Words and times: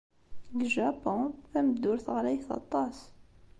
Deg 0.57 0.69
Japun, 0.75 1.21
tameddurt 1.51 2.07
ɣlayet 2.15 2.49
aṭas. 2.59 2.97